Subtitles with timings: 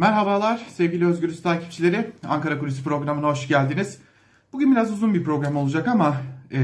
[0.00, 2.10] Merhabalar sevgili Özgürüz takipçileri.
[2.28, 3.98] Ankara Kulisi programına hoş geldiniz.
[4.52, 6.16] Bugün biraz uzun bir program olacak ama
[6.52, 6.58] e,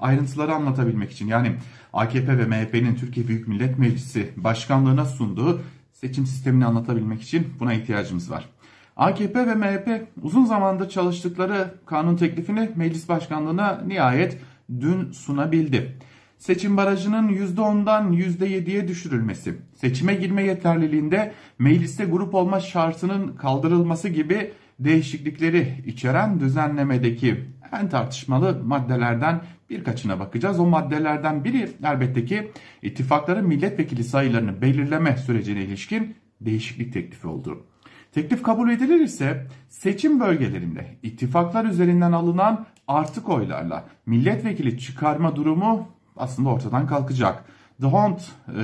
[0.00, 1.56] ayrıntıları anlatabilmek için yani
[1.92, 5.60] AKP ve MHP'nin Türkiye Büyük Millet Meclisi başkanlığına sunduğu
[5.92, 8.48] seçim sistemini anlatabilmek için buna ihtiyacımız var.
[8.96, 14.38] AKP ve MHP uzun zamandır çalıştıkları kanun teklifini meclis başkanlığına nihayet
[14.80, 15.98] dün sunabildi.
[16.38, 25.84] Seçim barajının %10'dan %7'ye düşürülmesi, seçime girme yeterliliğinde mecliste grup olma şartının kaldırılması gibi değişiklikleri
[25.86, 30.60] içeren düzenlemedeki en tartışmalı maddelerden birkaçına bakacağız.
[30.60, 32.50] O maddelerden biri elbette ki
[32.82, 37.66] ittifakların milletvekili sayılarını belirleme sürecine ilişkin değişiklik teklifi oldu.
[38.12, 46.86] Teklif kabul edilirse seçim bölgelerinde ittifaklar üzerinden alınan artık oylarla milletvekili çıkarma durumu aslında ortadan
[46.86, 47.44] kalkacak.
[47.80, 48.62] The Hunt e,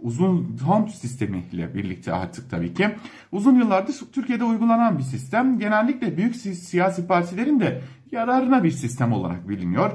[0.00, 2.88] uzun Hunt sistemi ile birlikte artık tabii ki
[3.32, 5.58] uzun yıllardır Türkiye'de uygulanan bir sistem.
[5.58, 9.90] Genellikle büyük siyasi partilerin de yararına bir sistem olarak biliniyor.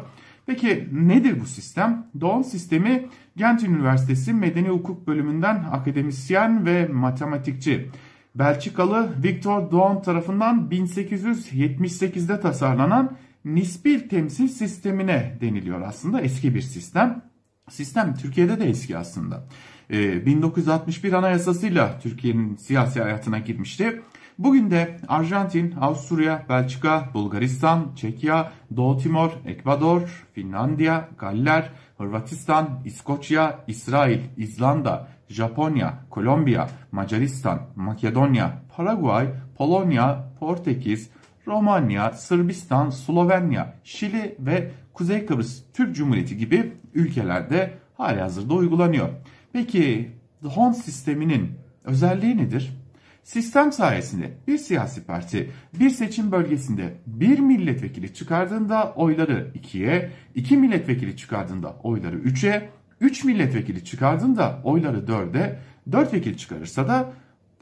[0.46, 2.06] Peki nedir bu sistem?
[2.22, 7.90] Doğan sistemi Gent Üniversitesi Medeni Hukuk bölümünden akademisyen ve matematikçi
[8.36, 17.22] Belçikalı Victor Dawn tarafından 1878'de tasarlanan nispi temsil sistemine deniliyor aslında eski bir sistem.
[17.70, 19.48] Sistem Türkiye'de de eski aslında.
[19.92, 24.02] Ee, 1961 anayasasıyla Türkiye'nin siyasi hayatına girmişti.
[24.40, 34.20] Bugün de Arjantin, Avusturya, Belçika, Bulgaristan, Çekya, Doğu Timor, Ekvador, Finlandiya, Galler, Hırvatistan, İskoçya, İsrail,
[34.38, 41.10] İzlanda, Japonya, Kolombiya, Macaristan, Makedonya, Paraguay, Polonya, Portekiz,
[41.48, 49.10] Romanya, Sırbistan, Slovenya, Şili ve Kuzey Kıbrıs Türk Cumhuriyeti gibi ülkelerde hali hazırda uygulanıyor.
[49.54, 50.12] Peki
[50.44, 51.52] Dhon sisteminin
[51.84, 52.78] özelliği nedir?
[53.24, 61.18] Sistem sayesinde bir siyasi parti bir seçim bölgesinde bir milletvekili çıkardığında oyları 2'ye, 2 milletvekili
[61.18, 62.70] çıkardığında oyları 3'e,
[63.02, 65.60] 3 milletvekili çıkardığında oyları 4'e,
[65.92, 67.14] 4 vekil çıkarırsa da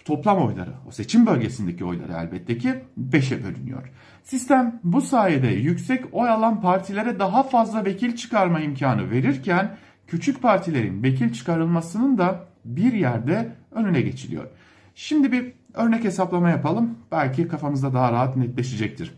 [0.06, 2.76] toplam oyları, o seçim bölgesindeki oyları elbette ki
[3.12, 3.92] 5'e bölünüyor.
[4.24, 9.78] Sistem bu sayede yüksek oy alan partilere daha fazla vekil çıkarma imkanı verirken
[10.08, 14.48] küçük partilerin vekil çıkarılmasının da bir yerde önüne geçiliyor.
[14.96, 16.98] Şimdi bir örnek hesaplama yapalım.
[17.12, 19.14] Belki kafamızda daha rahat netleşecektir.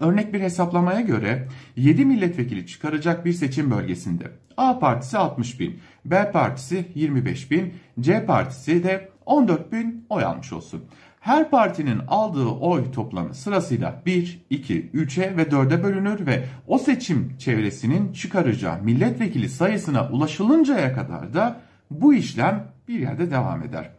[0.00, 6.30] Örnek bir hesaplamaya göre 7 milletvekili çıkaracak bir seçim bölgesinde A partisi 60 bin, B
[6.32, 10.84] partisi 25 bin, C partisi de 14 bin oy almış olsun.
[11.20, 17.36] Her partinin aldığı oy toplamı sırasıyla 1, 2, 3'e ve 4'e bölünür ve o seçim
[17.38, 21.60] çevresinin çıkaracağı milletvekili sayısına ulaşılıncaya kadar da
[21.90, 23.90] bu işlem bir yerde devam eder.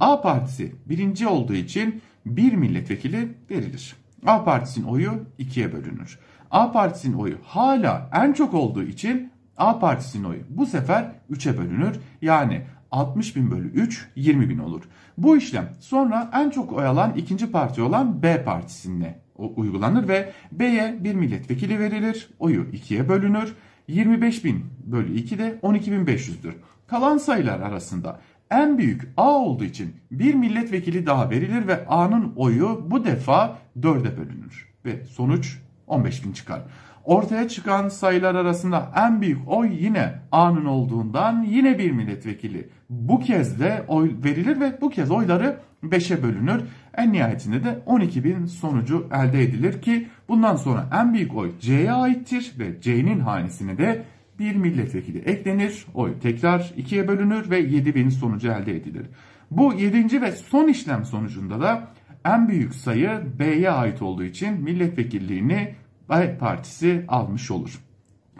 [0.00, 3.96] A partisi birinci olduğu için bir milletvekili verilir.
[4.26, 6.18] A partisinin oyu ikiye bölünür.
[6.50, 11.96] A partisinin oyu hala en çok olduğu için A partisinin oyu bu sefer 3'e bölünür.
[12.22, 14.82] Yani 60 bin bölü 3 20 bin olur.
[15.18, 20.98] Bu işlem sonra en çok oy alan ikinci parti olan B partisine uygulanır ve B'ye
[21.00, 22.28] bir milletvekili verilir.
[22.38, 23.54] Oyu 2'ye bölünür.
[23.88, 26.54] 25 bin bölü 2 de 12.500'dür.
[26.86, 32.86] Kalan sayılar arasında en büyük A olduğu için bir milletvekili daha verilir ve A'nın oyu
[32.90, 34.68] bu defa 4'e bölünür.
[34.84, 36.62] Ve sonuç 15 bin çıkar.
[37.08, 42.68] Ortaya çıkan sayılar arasında en büyük oy yine A'nın olduğundan yine bir milletvekili.
[42.90, 46.62] Bu kez de oy verilir ve bu kez oyları 5'e bölünür.
[46.96, 51.92] En nihayetinde de 12 bin sonucu elde edilir ki bundan sonra en büyük oy C'ye
[51.92, 54.04] aittir ve C'nin hanesine de
[54.38, 55.86] bir milletvekili eklenir.
[55.94, 59.06] Oy tekrar ikiye bölünür ve 7 bin sonucu elde edilir.
[59.50, 60.22] Bu 7.
[60.22, 61.88] ve son işlem sonucunda da
[62.24, 65.74] en büyük sayı B'ye ait olduğu için milletvekilliğini
[66.10, 67.80] B partisi almış olur.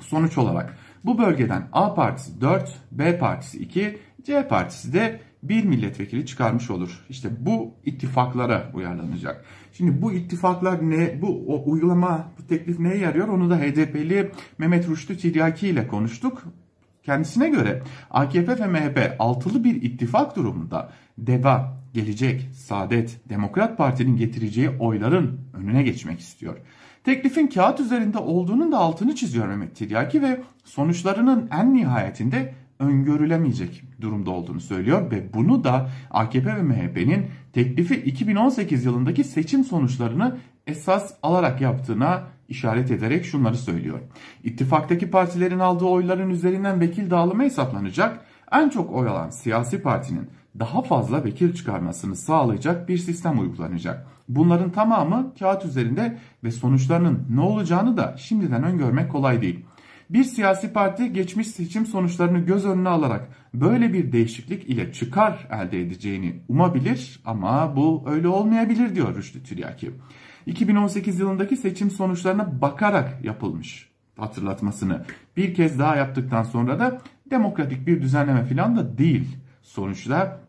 [0.01, 6.27] Sonuç olarak bu bölgeden A partisi 4, B partisi 2, C partisi de bir milletvekili
[6.27, 7.05] çıkarmış olur.
[7.09, 9.45] İşte bu ittifaklara uyarlanacak.
[9.72, 13.28] Şimdi bu ittifaklar ne, bu o uygulama, bu teklif neye yarıyor?
[13.28, 16.45] Onu da HDP'li Mehmet Rüştü Tiryaki ile konuştuk.
[17.03, 24.71] Kendisine göre AKP ve MHP altılı bir ittifak durumunda DEVA, Gelecek, Saadet, Demokrat Parti'nin getireceği
[24.71, 26.57] oyların önüne geçmek istiyor.
[27.09, 34.31] Teklifin kağıt üzerinde olduğunun da altını çiziyor Mehmet Tiryaki ve sonuçlarının en nihayetinde öngörülemeyecek durumda
[34.31, 41.60] olduğunu söylüyor ve bunu da AKP ve MHP'nin teklifi 2018 yılındaki seçim sonuçlarını esas alarak
[41.60, 43.99] yaptığına işaret ederek şunları söylüyor.
[44.45, 48.21] İttifaktaki partilerin aldığı oyların üzerinden vekil dağılımı hesaplanacak.
[48.53, 54.17] En çok oy alan siyasi partinin daha fazla vekil çıkarmasını sağlayacak bir sistem uygulanacak.
[54.28, 59.65] Bunların tamamı kağıt üzerinde ve sonuçlarının ne olacağını da şimdiden öngörmek kolay değil.
[60.10, 65.80] Bir siyasi parti geçmiş seçim sonuçlarını göz önüne alarak böyle bir değişiklik ile çıkar elde
[65.80, 69.91] edeceğini umabilir ama bu öyle olmayabilir diyor Rüştü Tiryaki.
[70.47, 73.89] 2018 yılındaki seçim sonuçlarına bakarak yapılmış
[74.19, 75.04] hatırlatmasını
[75.36, 79.36] bir kez daha yaptıktan sonra da demokratik bir düzenleme falan da değil.
[79.63, 80.41] Sonuçta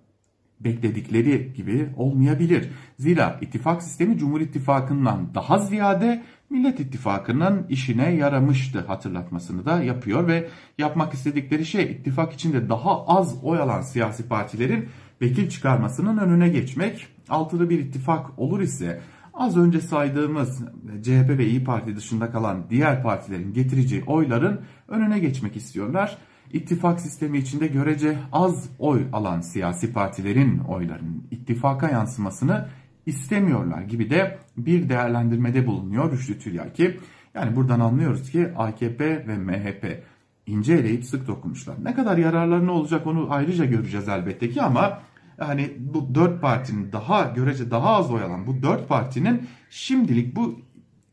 [0.60, 2.70] bekledikleri gibi olmayabilir.
[2.98, 10.48] Zira ittifak sistemi Cumhur İttifakı'ndan daha ziyade Millet İttifakı'nın işine yaramıştı hatırlatmasını da yapıyor ve
[10.78, 14.90] yapmak istedikleri şey ittifak içinde daha az oy alan siyasi partilerin
[15.22, 17.08] vekil çıkarmasının önüne geçmek.
[17.30, 19.02] Altılı bir ittifak olur ise
[19.34, 20.62] az önce saydığımız
[21.04, 26.18] CHP ve İyi Parti dışında kalan diğer partilerin getireceği oyların önüne geçmek istiyorlar.
[26.54, 32.68] İttifak sistemi içinde görece az oy alan siyasi partilerin oylarının ittifaka yansımasını
[33.06, 37.00] istemiyorlar gibi de bir değerlendirmede bulunuyor Rüştü Tülyaki.
[37.34, 40.04] Yani buradan anlıyoruz ki AKP ve MHP
[40.46, 41.76] ince eleyip sık dokunmuşlar.
[41.84, 45.00] Ne kadar yararlarını olacak onu ayrıca göreceğiz elbette ki ama
[45.40, 50.60] yani bu dört partinin daha görece daha az oy alan bu dört partinin şimdilik bu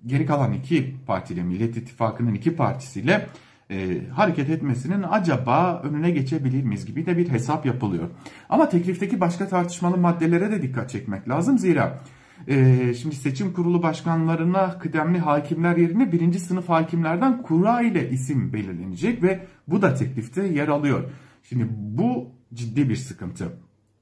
[0.07, 3.27] geri kalan iki partiyle Millet İttifakı'nın iki partisiyle
[3.71, 8.09] e, hareket etmesinin acaba önüne geçebilir miyiz gibi de bir hesap yapılıyor.
[8.49, 11.59] Ama teklifteki başka tartışmalı maddelere de dikkat çekmek lazım.
[11.59, 12.03] Zira
[12.49, 19.23] e, şimdi seçim kurulu başkanlarına kıdemli hakimler yerine birinci sınıf hakimlerden kura ile isim belirlenecek
[19.23, 21.11] ve bu da teklifte yer alıyor.
[21.43, 23.53] Şimdi bu ciddi bir sıkıntı.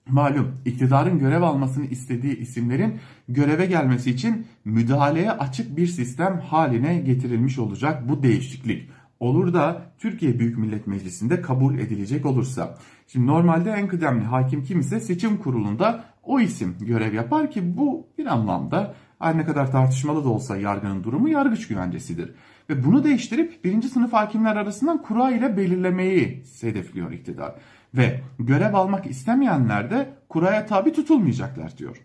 [0.08, 7.58] Malum iktidarın görev almasını istediği isimlerin göreve gelmesi için müdahaleye açık bir sistem haline getirilmiş
[7.58, 8.90] olacak bu değişiklik
[9.24, 12.78] olur da Türkiye Büyük Millet Meclisi'nde kabul edilecek olursa.
[13.06, 18.06] Şimdi normalde en kıdemli hakim kim ise seçim kurulunda o isim görev yapar ki bu
[18.18, 22.34] bir anlamda her ne kadar tartışmalı da olsa yargının durumu yargıç güvencesidir.
[22.70, 27.54] Ve bunu değiştirip birinci sınıf hakimler arasından kura ile belirlemeyi hedefliyor iktidar.
[27.94, 31.96] Ve görev almak istemeyenler de kuraya tabi tutulmayacaklar diyor.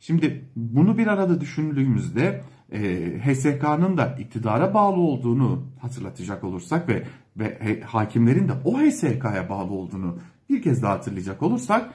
[0.00, 2.42] Şimdi bunu bir arada düşündüğümüzde
[2.72, 2.78] e,
[3.24, 7.04] HSK'nın da iktidara bağlı olduğunu hatırlatacak olursak ve
[7.36, 10.18] ve hakimlerin de o HSK'ya bağlı olduğunu
[10.50, 11.90] bir kez daha hatırlayacak olursak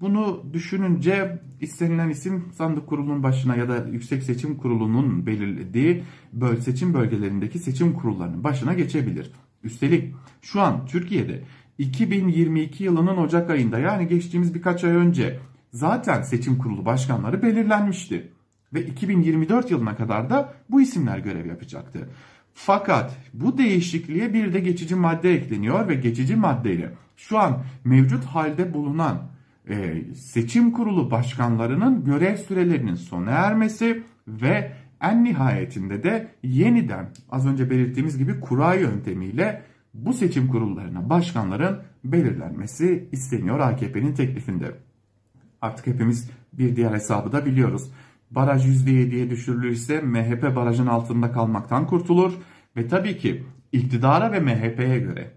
[0.00, 6.94] bunu düşününce istenilen isim sandık kurulunun başına ya da Yüksek Seçim Kurulu'nun belirlediği böl seçim
[6.94, 9.32] bölgelerindeki seçim kurullarının başına geçebilir.
[9.62, 11.42] Üstelik şu an Türkiye'de
[11.78, 15.38] 2022 yılının Ocak ayında yani geçtiğimiz birkaç ay önce
[15.72, 18.30] zaten seçim kurulu başkanları belirlenmişti
[18.76, 22.08] ve 2024 yılına kadar da bu isimler görev yapacaktı.
[22.54, 28.74] Fakat bu değişikliğe bir de geçici madde ekleniyor ve geçici maddeyle şu an mevcut halde
[28.74, 29.22] bulunan
[29.68, 37.70] e, seçim kurulu başkanlarının görev sürelerinin sona ermesi ve en nihayetinde de yeniden az önce
[37.70, 39.62] belirttiğimiz gibi kura yöntemiyle
[39.94, 44.74] bu seçim kurullarına başkanların belirlenmesi isteniyor AKP'nin teklifinde.
[45.62, 47.90] Artık hepimiz bir diğer hesabı da biliyoruz.
[48.30, 52.32] Baraj %7'ye düşürülürse MHP barajın altında kalmaktan kurtulur
[52.76, 55.30] ve tabii ki iktidara ve MHP'ye göre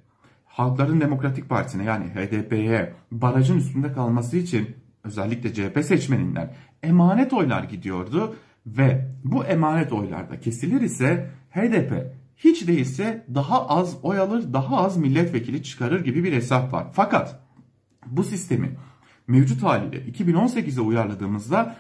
[0.46, 6.54] Halkların Demokratik Partisi'ne yani HDP'ye barajın üstünde kalması için özellikle CHP seçmeninden
[6.84, 14.20] emanet oylar gidiyordu ve bu emanet oylarda kesilir ise HDP hiç değilse daha az oy
[14.20, 16.88] alır, daha az milletvekili çıkarır gibi bir hesap var.
[16.94, 17.40] Fakat
[18.06, 18.70] bu sistemi
[19.28, 21.76] mevcut haliyle 2018'e uyarladığımızda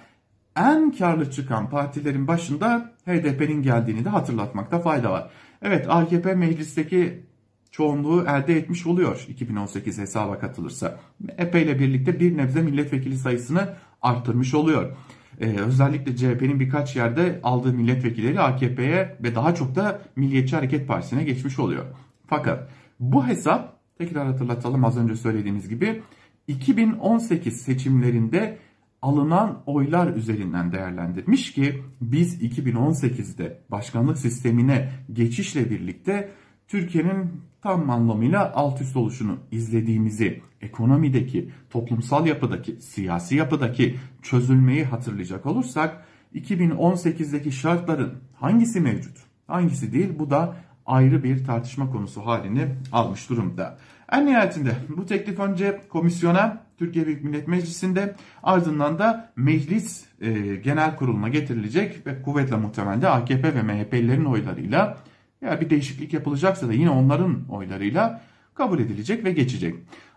[0.60, 5.30] en karlı çıkan partilerin başında HDP'nin geldiğini de hatırlatmakta fayda var.
[5.62, 7.24] Evet AKP meclisteki
[7.72, 11.00] çoğunluğu elde etmiş oluyor 2018 hesaba katılırsa.
[11.20, 14.92] MHP ile birlikte bir nebze milletvekili sayısını arttırmış oluyor.
[15.40, 21.24] Ee, özellikle CHP'nin birkaç yerde aldığı milletvekilleri AKP'ye ve daha çok da Milliyetçi Hareket Partisi'ne
[21.24, 21.86] geçmiş oluyor.
[22.28, 26.02] Fakat bu hesap tekrar hatırlatalım az önce söylediğimiz gibi
[26.48, 28.58] 2018 seçimlerinde
[29.02, 36.32] alınan oylar üzerinden değerlendirmiş ki biz 2018'de başkanlık sistemine geçişle birlikte
[36.68, 46.06] Türkiye'nin tam anlamıyla alt üst oluşunu izlediğimizi, ekonomideki, toplumsal yapıdaki, siyasi yapıdaki çözülmeyi hatırlayacak olursak
[46.36, 53.78] 2018'deki şartların hangisi mevcut, hangisi değil bu da ayrı bir tartışma konusu halini almış durumda.
[54.12, 60.96] En nihayetinde bu teklif önce komisyona Türkiye Büyük Millet Meclisi'nde ardından da meclis e, genel
[60.96, 64.98] kuruluna getirilecek ve kuvvetle muhtemelde AKP ve MHP'lilerin oylarıyla
[65.42, 68.22] ya bir değişiklik yapılacaksa da yine onların oylarıyla
[68.54, 69.76] kabul edilecek ve geçecek.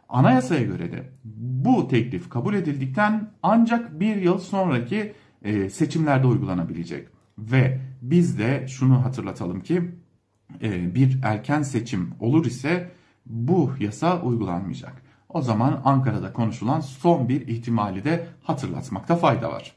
[0.08, 1.02] Anayasaya göre de
[1.64, 7.08] bu teklif kabul edildikten ancak bir yıl sonraki e, seçimlerde uygulanabilecek.
[7.38, 9.82] Ve biz de şunu hatırlatalım ki
[10.62, 12.90] e, bir erken seçim olur ise
[13.26, 15.11] bu yasa uygulanmayacak.
[15.34, 19.72] O zaman Ankara'da konuşulan son bir ihtimali de hatırlatmakta fayda var.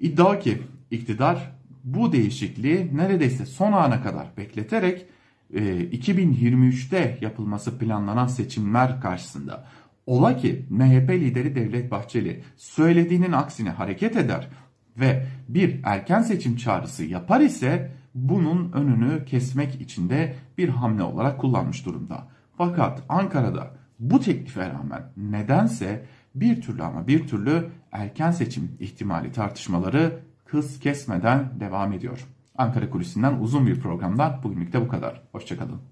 [0.00, 1.52] İddia ki iktidar
[1.84, 5.06] bu değişikliği neredeyse son ana kadar bekleterek
[5.52, 9.64] 2023'te e, yapılması planlanan seçimler karşısında
[10.06, 14.48] ola ki MHP lideri Devlet Bahçeli söylediğinin aksine hareket eder
[14.96, 21.40] ve bir erken seçim çağrısı yapar ise bunun önünü kesmek için de bir hamle olarak
[21.40, 22.28] kullanmış durumda.
[22.56, 26.04] Fakat Ankara'da bu teklife rağmen nedense
[26.34, 32.26] bir türlü ama bir türlü erken seçim ihtimali tartışmaları hız kesmeden devam ediyor.
[32.58, 35.22] Ankara Kulisi'nden uzun bir programdan bugünlük de bu kadar.
[35.32, 35.91] Hoşçakalın.